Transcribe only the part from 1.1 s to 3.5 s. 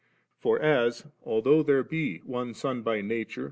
although there be one Son by nature.